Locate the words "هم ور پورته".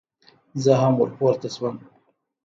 0.81-1.47